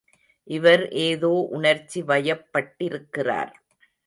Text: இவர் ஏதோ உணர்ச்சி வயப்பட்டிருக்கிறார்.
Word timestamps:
இவர் 0.47 0.83
ஏதோ 1.01 1.29
உணர்ச்சி 1.51 2.01
வயப்பட்டிருக்கிறார். 2.03 3.53